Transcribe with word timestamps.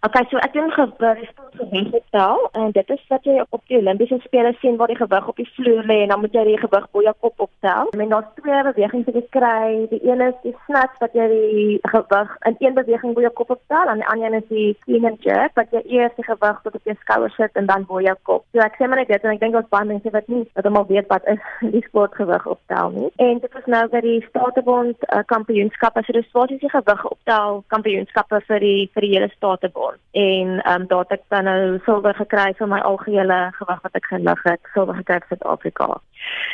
Okay, 0.00 0.22
so 0.30 0.38
ek 0.40 0.54
doen 0.56 0.70
gewig 0.72 1.18
gewig 1.60 1.92
optel 1.92 2.46
en 2.56 2.70
dit 2.72 2.90
is 2.94 3.00
wat 3.12 3.26
jy 3.28 3.34
op 3.42 3.60
die 3.68 3.76
Olimpiese 3.76 4.16
spele 4.24 4.54
sien 4.62 4.78
waar 4.80 4.88
die 4.88 4.96
gewig 4.96 5.26
op 5.28 5.36
die 5.36 5.48
vloer 5.58 5.84
lê 5.90 5.98
en 6.04 6.12
dan 6.14 6.22
moet 6.22 6.36
jy 6.38 6.44
die 6.46 6.60
gewig 6.62 6.86
bo 6.94 7.02
jou 7.04 7.12
kop 7.20 7.42
optel. 7.44 7.90
En 7.92 8.14
daar's 8.14 8.30
twee 8.38 8.62
bewegings 8.64 9.10
jy 9.12 9.22
kry. 9.36 9.66
Die 9.90 10.00
een 10.08 10.22
is 10.24 10.38
die 10.46 10.54
snatch 10.64 10.96
wat 11.04 11.18
jy 11.18 11.26
die 11.34 11.66
gewig 11.92 12.32
in 12.48 12.56
een 12.64 12.78
beweging 12.78 13.12
bo 13.12 13.26
jou 13.26 13.32
kop 13.42 13.52
optel 13.58 13.92
en 13.92 14.00
die 14.00 14.08
ander 14.14 14.30
een 14.30 14.38
is 14.38 14.46
die 14.48 14.70
clean 14.86 15.10
and 15.10 15.28
jerk 15.28 15.60
wat 15.60 15.76
jy 15.76 15.84
eers 15.98 16.16
die 16.16 16.24
gewig 16.30 16.64
tot 16.64 16.80
op 16.80 16.88
jou 16.88 16.96
skouers 17.02 17.36
sit 17.36 17.60
en 17.60 17.68
dan 17.68 17.84
bo 17.84 18.00
jou 18.00 18.16
kop. 18.30 18.46
So 18.56 18.64
ek 18.64 18.80
sê 18.80 18.88
maar 18.88 19.02
net 19.02 19.12
dit 19.12 19.28
en 19.28 19.34
ek 19.34 19.44
dink 19.44 19.60
ons 19.60 19.68
baie 19.76 19.90
mense 19.92 20.14
wat 20.16 20.32
nie 20.32 20.46
dat 20.54 20.70
almal 20.70 20.88
weet 20.88 21.12
wat 21.12 21.28
is 21.28 21.44
die 21.76 21.84
sportgewig 21.90 22.48
optel 22.56 22.96
nie. 22.96 23.12
En 23.20 23.44
dit 23.44 23.60
is 23.60 23.68
nou 23.76 23.84
vir 23.92 24.08
die 24.08 24.16
Statebond 24.30 25.08
uh, 25.10 25.20
kampioenskappe. 25.28 26.08
So 26.08 26.16
dis 26.16 26.32
wat 26.32 26.56
is 26.56 26.64
die 26.64 26.72
gewig 26.72 27.06
optel 27.12 27.62
kampioenskappe 27.76 28.40
vir 28.48 28.64
die 28.64 28.88
vir 28.96 29.04
die 29.04 29.14
hele 29.18 29.32
Statebond 29.36 29.89
word. 29.90 30.00
En 30.12 30.48
ehm 30.62 30.80
um, 30.80 30.86
daar 30.86 30.98
het 30.98 31.18
ek 31.18 31.24
dan 31.28 31.44
nou 31.44 31.78
silwer 31.84 32.14
gekry 32.14 32.52
vir 32.58 32.68
my 32.68 32.80
algehele 32.80 33.38
gewig 33.58 33.80
wat 33.82 33.94
ek 33.94 34.06
gelig 34.10 34.42
het, 34.42 34.60
silwer 34.74 34.96
gekry 35.00 35.18
vir 35.20 35.28
Suid-Afrika. 35.28 35.88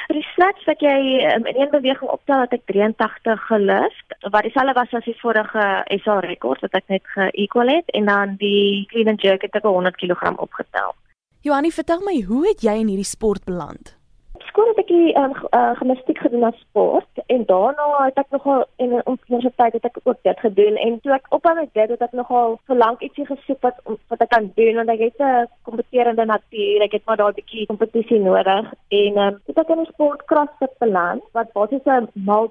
Die 0.08 0.26
snatch 0.34 0.64
wat 0.66 0.80
jy 0.80 0.98
um, 1.34 1.46
in 1.46 1.60
een 1.60 1.70
beweging 1.70 2.10
optel 2.10 2.40
het 2.44 2.52
ek 2.52 2.66
83 2.66 3.46
gelift, 3.46 4.16
wat 4.30 4.42
dieselfde 4.42 4.76
was 4.78 4.94
as 4.94 5.04
die 5.04 5.18
vorige 5.20 5.66
SA 6.04 6.20
rekord 6.20 6.60
wat 6.60 6.74
ek 6.74 6.88
net 6.88 7.04
ge-equal 7.14 7.68
het 7.68 7.90
en 7.98 8.06
dan 8.06 8.36
die 8.40 8.86
clean 8.92 9.08
and 9.08 9.22
jerk 9.22 9.42
het 9.42 9.54
ek 9.54 9.68
100 9.68 9.96
kg 9.96 10.36
opgetel. 10.36 10.94
Johanni, 11.46 11.70
vertel 11.70 12.02
my, 12.02 12.20
hoe 12.26 12.46
het 12.48 12.62
jy 12.62 12.74
in 12.80 12.90
hierdie 12.90 13.06
sport 13.06 13.44
beland? 13.46 13.94
Het 14.96 15.04
die 15.04 15.16
um, 15.22 15.32
uh, 15.50 15.70
gimnastiek 15.78 16.18
gedoen 16.18 16.44
as 16.44 16.58
sport 16.60 17.22
en 17.26 17.44
daarna 17.46 17.86
het 18.04 18.18
ek 18.18 18.30
nogal 18.30 18.64
in 18.76 18.94
'n 18.94 19.02
universiteit 19.06 19.72
het 19.72 19.84
ek 19.84 19.98
ook 20.02 20.18
dit 20.22 20.38
gedoen 20.40 20.76
en 20.76 21.00
toe 21.00 21.12
ek 21.12 21.26
ophou 21.28 21.54
met 21.54 21.72
dit 21.72 21.88
het 21.88 22.02
ek 22.02 22.12
nogal 22.12 22.58
vir 22.66 22.76
lank 22.76 23.00
ietsie 23.00 23.26
gesoek 23.26 23.60
wat 23.60 23.76
wat 24.08 24.20
ek 24.20 24.28
kan 24.28 24.52
doen 24.54 24.74
want 24.76 24.88
ek 24.88 25.00
het 25.00 25.20
'n 25.20 25.48
kompeterende 25.62 26.24
natuur 26.24 26.82
ek 26.82 26.92
het 26.92 27.06
maar 27.06 27.16
daai 27.16 27.32
bietjie 27.32 27.66
kompetisie 27.66 28.20
nodig 28.20 28.72
en 28.88 29.18
um, 29.18 29.40
het 29.46 29.58
ek 29.58 29.68
in 29.68 29.80
'n 29.80 29.92
sport 29.92 30.24
crossfit 30.24 30.74
beland 30.78 31.22
wat 31.32 31.52
basies 31.52 31.84
'n 31.84 32.08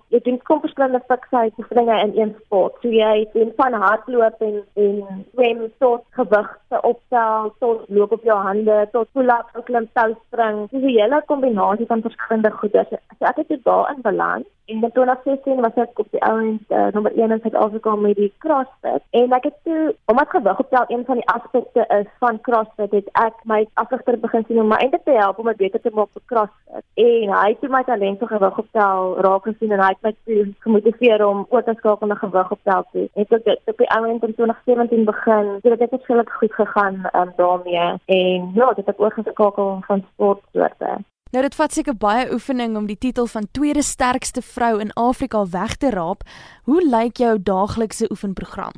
jy 0.09 0.19
doen 0.23 0.39
kom 0.43 0.59
verskillende 0.59 1.01
fiksheid 1.07 1.53
oefeninge 1.57 1.99
in 2.05 2.11
een 2.19 2.35
sport. 2.45 2.75
So 2.81 2.89
jy 2.89 3.27
doen 3.33 3.51
van 3.57 3.73
hardloop 3.73 4.41
en 4.41 4.63
en 4.73 5.25
swem 5.33 5.71
tot 5.79 6.03
gewigte 6.09 6.81
optel 6.81 7.53
tot 7.59 7.89
loop 7.89 8.11
op 8.11 8.23
jou 8.23 8.37
hande 8.37 8.87
tot 8.91 9.11
pull-ups 9.13 9.63
klim 9.63 9.87
tou 9.93 10.15
spring. 10.27 10.69
Dis 10.69 10.81
'n 10.81 10.97
hele 10.99 11.21
kombinasie 11.25 11.85
van 11.85 12.01
verskillende 12.01 12.34
goede. 12.51 12.85
So 12.89 13.25
ek 13.25 13.35
het 13.35 13.47
dit 13.47 13.63
daarin 13.63 14.01
balans. 14.01 14.45
En 14.65 14.81
in 14.81 14.91
2016 14.91 15.61
was 15.61 15.75
ek 15.75 15.99
op 15.99 16.07
die 16.09 16.23
ouend 16.23 16.71
uh, 16.71 16.87
nommer 16.91 17.13
1 17.17 17.31
in 17.31 17.39
Suid-Afrika 17.41 17.95
met 17.95 18.15
die 18.15 18.33
CrossFit. 18.37 19.03
En 19.09 19.31
ek 19.37 19.43
het 19.43 19.57
toe 19.63 19.95
omdat 20.05 20.29
gewig 20.29 20.59
optel 20.59 20.85
een 20.87 21.05
van 21.05 21.15
die 21.15 21.27
aspekte 21.27 21.85
is 21.99 22.09
van 22.19 22.41
CrossFit 22.41 22.91
het 22.91 23.09
ek 23.11 23.43
my 23.43 23.67
afrigter 23.73 24.19
begin 24.19 24.43
sien 24.47 24.61
om 24.61 24.67
my 24.73 24.81
eintlik 24.81 25.05
te 25.05 25.17
help 25.19 25.37
om 25.37 25.51
dit 25.53 25.61
beter 25.61 25.81
te 25.81 25.93
maak 25.93 26.09
vir 26.17 26.25
CrossFit. 26.25 26.85
En 27.05 27.35
hy 27.37 27.47
het 27.53 27.69
my 27.69 27.83
talent 27.83 28.19
vir 28.19 28.33
gewig 28.33 28.59
optel 28.65 29.15
raak 29.27 29.49
gesien 29.51 29.71
en 29.71 29.85
hy 29.85 29.93
het 29.93 30.03
my 30.07 30.15
toe 30.25 30.41
gemotiveer 30.65 31.25
om 31.27 31.45
oor 31.49 31.63
te 31.63 31.77
skakel 31.77 32.09
na 32.09 32.17
gewig 32.25 32.51
optel 32.57 32.85
toe 32.91 33.07
en 33.13 33.25
ek 33.29 33.49
het 33.53 33.73
op 33.73 33.77
die 33.77 33.91
ouend 33.99 34.23
in 34.23 34.33
2017 34.33 35.05
begin 35.05 35.57
so 35.61 35.75
dit 35.75 35.91
het 35.91 36.01
skielik 36.01 36.29
goed 36.41 36.53
gegaan 36.53 37.03
um, 37.13 37.33
daarmee. 37.37 37.89
En 38.05 38.51
ja 38.55 38.73
dit 38.73 38.85
het 38.85 38.99
oorgeskakel 38.99 39.77
van 39.85 40.05
sportsoorte 40.13 40.97
Nou 41.35 41.43
dit 41.43 41.55
vat 41.59 41.73
seker 41.75 41.95
baie 41.99 42.29
oefening 42.31 42.77
om 42.79 42.85
die 42.87 42.95
titel 42.95 43.25
van 43.27 43.47
tweede 43.51 43.81
sterkste 43.83 44.39
vrou 44.41 44.77
in 44.79 44.93
Afrika 44.95 45.41
weg 45.51 45.73
te 45.81 45.89
raap. 45.91 46.21
Hoe 46.63 46.79
lyk 46.79 47.19
jou 47.19 47.33
daaglikse 47.49 48.07
oefenprogram? 48.07 48.77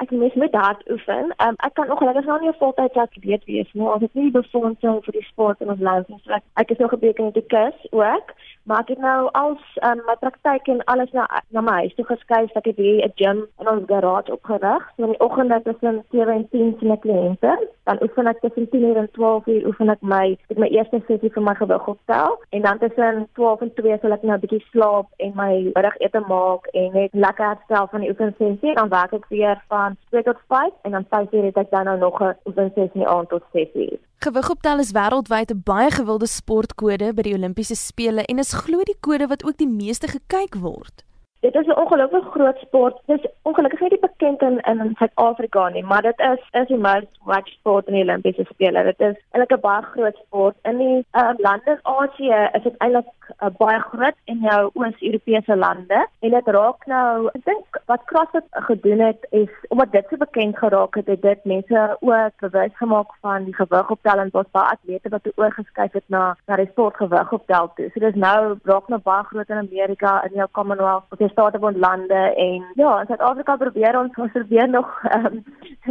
Ek 0.00 0.10
moet 0.10 0.34
met 0.40 0.56
hard 0.56 0.80
oefen. 0.90 1.34
Um, 1.44 1.58
ek 1.60 1.74
kan 1.76 1.92
ongelukkig 1.92 2.24
nog 2.24 2.40
nie 2.40 2.48
'n 2.48 2.56
voltydse 2.62 3.00
atleet 3.00 3.44
wees 3.44 3.68
nie. 3.72 3.84
Ons 3.84 4.00
het 4.00 4.14
nie 4.14 4.30
befondsing 4.30 5.04
vir 5.04 5.12
die 5.12 5.26
sport 5.28 5.60
in 5.60 5.68
ons 5.68 5.80
land 5.80 6.08
nie. 6.08 6.20
So 6.24 6.32
ek, 6.32 6.42
ek 6.56 6.70
is 6.70 6.78
nog 6.78 6.90
gebeken 6.90 7.24
in 7.24 7.32
die 7.32 7.46
kus 7.52 7.76
ook 7.90 8.32
maar 8.64 8.80
ek 8.80 8.88
het 8.88 8.98
nou 8.98 9.28
als 9.32 9.62
um, 9.88 10.00
my 10.06 10.14
praktyk 10.20 10.68
en 10.72 10.84
alles 10.84 11.10
na 11.12 11.26
na 11.48 11.60
my 11.60 11.72
huis 11.84 11.94
toe 11.94 12.04
geskuif 12.08 12.56
ek 12.60 12.68
hier 12.76 13.04
'n 13.04 13.12
gym 13.20 13.46
in 13.60 13.68
ons 13.68 13.84
garage 13.86 14.32
opgerig. 14.32 14.82
So 14.96 15.04
in 15.04 15.12
die 15.12 15.20
oggende 15.20 15.60
tussen 15.64 16.04
7 16.10 16.34
en 16.34 16.48
10 16.48 16.76
sien 16.78 16.92
ek 16.92 17.00
kliënte. 17.00 17.52
Dan 17.84 18.02
oefen 18.02 18.26
ek 18.26 18.40
tussen 18.40 18.68
10 18.68 18.96
en 18.96 19.10
12 19.12 19.46
uur 19.46 19.66
oefen 19.66 19.90
ek 19.90 20.02
my 20.02 20.38
ek 20.48 20.58
my 20.58 20.68
eerste 20.68 21.02
sessie 21.06 21.32
vir 21.34 21.42
my 21.42 21.54
gewig 21.54 21.88
optel 21.88 22.38
en 22.50 22.62
dan 22.62 22.78
tussen 22.78 23.28
12 23.34 23.60
en 23.60 23.74
2 23.74 23.98
sal 24.00 24.12
ek 24.12 24.22
nou 24.22 24.36
'n 24.36 24.40
bietjie 24.40 24.64
slaap 24.70 25.06
en 25.18 25.32
my 25.34 25.52
middagete 25.74 26.20
maak 26.28 26.66
en 26.72 26.92
net 26.92 27.10
lekker 27.12 27.46
herstel 27.46 27.86
van 27.86 28.00
die 28.00 28.10
oefensessie. 28.10 28.74
Dan 28.74 28.88
werk 28.88 29.12
ek 29.12 29.28
weer 29.28 29.62
van 29.68 29.96
2 30.10 30.22
tot 30.22 30.40
5 30.48 30.72
en 30.82 30.90
dan 30.90 31.06
5 31.10 31.32
uur 31.32 31.44
het 31.44 31.56
ek 31.56 31.70
dan 31.70 31.84
nou 31.84 31.98
nog 31.98 32.20
'n 32.20 32.36
oefensessie 32.46 33.08
aan 33.08 33.26
tot 33.26 33.42
6 33.52 33.68
uur. 33.74 33.98
Gewigoptel 34.22 34.78
is 34.78 34.92
wêreldwyd 34.92 35.50
'n 35.52 35.62
baie 35.64 35.90
gewilde 35.90 36.26
sportkode 36.26 37.12
by 37.14 37.22
die 37.22 37.34
Olimpiese 37.34 37.74
spele 37.74 38.22
en 38.24 38.38
is 38.38 38.52
glo 38.52 38.82
die 38.84 38.96
kode 39.00 39.26
wat 39.26 39.44
ook 39.44 39.58
die 39.58 39.68
meeste 39.68 40.08
gekyk 40.08 40.54
word. 40.54 41.04
Dit 41.44 41.54
is 41.54 41.66
'n 41.66 41.80
ongelooflik 41.80 42.24
groot 42.24 42.58
sport. 42.58 43.00
Dit 43.06 43.24
is 43.24 43.30
ongelukkig 43.42 43.80
nie 43.80 43.98
bekend 43.98 44.42
in 44.42 44.60
in 44.60 44.94
Suid-Afrika 44.98 45.68
nie, 45.68 45.84
maar 45.84 46.02
dit 46.02 46.18
is 46.18 46.60
is 46.60 46.66
die 46.66 46.78
most 46.78 47.18
watched 47.24 47.54
sport 47.58 47.86
in 47.86 47.92
die 47.92 48.02
Olimpiese 48.02 48.44
spele. 48.44 48.82
Dit 48.82 49.00
is 49.00 49.16
eintlik 49.30 49.58
'n 49.58 49.60
baie 49.60 49.82
groot 49.82 50.16
sport. 50.16 50.56
In 50.62 50.76
die 50.76 51.06
uh, 51.12 51.30
lande 51.36 51.70
in 51.70 51.78
Asië 51.82 52.48
is 52.52 52.62
dit 52.62 52.76
eintlik 52.76 53.06
uh, 53.42 53.48
baie 53.58 53.80
groot 53.80 54.16
in 54.24 54.38
jou 54.40 54.70
Oos-Europese 54.74 55.56
lande 55.56 56.06
en 56.20 56.30
dit 56.30 56.46
raak 56.46 56.86
nou, 56.86 57.28
ek 57.34 57.44
dink 57.44 57.80
wat 57.86 58.04
CrossFit 58.04 58.46
gedoen 58.50 59.00
het 59.00 59.26
is 59.30 59.52
omdat 59.68 59.92
dit 59.92 60.06
so 60.10 60.16
bekend 60.16 60.58
geraak 60.58 60.94
het, 60.94 61.06
het 61.06 61.22
dit 61.22 61.44
mense 61.44 61.96
ook 62.00 62.40
bewus 62.40 62.76
gemaak 62.76 63.10
van 63.20 63.44
die 63.44 63.54
gewigoptel 63.54 64.18
en 64.18 64.28
wat 64.32 64.50
baie 64.50 64.70
atlete 64.70 65.08
wat 65.08 65.28
oorgeskuif 65.34 65.92
het 65.92 66.08
na 66.08 66.36
na 66.46 66.56
die 66.56 66.68
sport 66.70 66.96
gewigoptel 66.96 67.72
toe. 67.74 67.90
So 67.92 68.00
dis 68.00 68.14
nou 68.14 68.58
raak 68.62 68.88
nou 68.88 69.00
baie 69.00 69.24
groot 69.24 69.48
in 69.48 69.56
Amerika 69.56 70.24
in 70.24 70.34
jou 70.34 70.48
Commonwealth 70.52 71.04
Statebond 71.34 71.76
lande 71.82 72.22
en 72.46 72.64
ja, 72.78 72.94
in 73.02 73.10
Suid-Afrika 73.10 73.58
probeer 73.60 73.98
ons 73.98 74.16
ons 74.16 74.32
probeer 74.32 74.70
nog 74.70 74.90
um, 75.18 75.42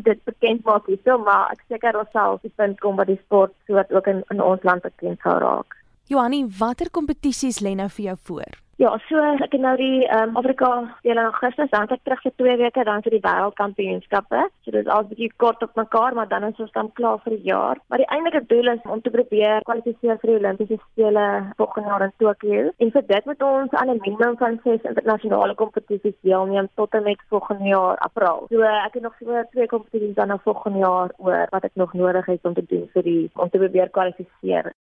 dit 0.09 0.23
bekend 0.23 0.65
maak 0.65 0.89
hierso, 0.89 1.19
maar 1.27 1.51
ek 1.53 1.63
seker 1.67 1.99
ons 1.99 2.11
sal 2.15 2.39
die 2.41 2.53
punt 2.55 2.79
kom 2.81 2.99
waar 2.99 3.11
die 3.11 3.21
sport 3.25 3.53
soort 3.69 3.91
ook 3.93 4.07
in, 4.11 4.23
in 4.33 4.41
ons 4.41 4.63
land 4.67 4.85
bekend 4.87 5.19
sou 5.23 5.37
raak. 5.43 5.82
Johanni, 6.11 6.43
watter 6.59 6.89
kompetisies 6.91 7.61
lê 7.63 7.75
nou 7.79 7.87
vir 7.89 8.05
jou 8.05 8.17
voor? 8.27 8.63
Ja, 8.83 8.89
so 9.07 9.21
ek 9.21 9.51
het 9.53 9.61
nou 9.61 9.75
die 9.77 10.01
ehm 10.07 10.31
um, 10.31 10.37
Afrika 10.39 10.67
speel 10.97 11.19
in 11.19 11.27
Augustus, 11.27 11.69
dan 11.69 11.91
ek 11.93 12.01
terug 12.03 12.21
vir 12.25 12.31
2 12.41 12.55
weke 12.57 12.83
dan 12.87 13.03
vir 13.05 13.13
die 13.13 13.21
wêreldkampioenskappe. 13.21 14.39
So 14.65 14.73
dit 14.73 14.81
is 14.81 14.89
al 14.91 15.03
'n 15.03 15.09
bietjie 15.11 15.29
kort 15.43 15.61
op 15.63 15.75
mekaar, 15.79 16.15
maar 16.17 16.27
dan 16.27 16.43
is 16.43 16.59
ons 16.59 16.71
dan 16.71 16.89
klaar 16.99 17.19
vir 17.23 17.35
die 17.37 17.45
jaar. 17.51 17.77
Maar 17.87 18.01
die 18.01 18.09
eintlike 18.15 18.41
doel 18.47 18.67
is 18.73 18.81
om 18.83 19.01
te 19.01 19.13
probeer 19.13 19.61
kwalifiseer 19.69 20.17
vir 20.21 20.29
die 20.29 20.39
Olimpiese 20.39 20.77
spele 20.91 21.25
volgende 21.57 21.89
jaar 21.89 22.03
in 22.07 22.13
Tokio. 22.17 22.71
En 22.77 22.91
vir 22.91 23.05
dit 23.13 23.25
moet 23.25 23.41
ons 23.41 23.71
aan 23.71 23.89
'n 23.89 24.01
minimum 24.05 24.37
van 24.37 24.59
6 24.63 24.81
internasionale 24.91 25.55
kompetisies 25.55 26.17
deelneem 26.21 26.67
tot 26.75 26.93
en 26.93 27.03
met 27.03 27.19
volgende 27.29 27.67
jaar 27.69 27.97
April. 27.97 28.45
So 28.49 28.61
ek 28.61 28.93
het 28.93 29.03
nog 29.03 29.15
so 29.19 29.43
twee 29.51 29.67
kompetisies 29.67 30.15
dan 30.15 30.27
nou 30.27 30.39
volgende 30.43 30.79
jaar 30.79 31.09
oor 31.17 31.47
wat 31.49 31.63
ek 31.63 31.75
nog 31.75 31.93
nodig 31.93 32.25
het 32.25 32.39
om 32.43 32.53
te 32.53 32.65
doen 32.67 32.89
vir 32.93 33.03
die 33.03 33.29
om 33.35 33.49
te 33.49 33.57
probeer 33.57 33.89
kwalifiseer. 33.89 34.71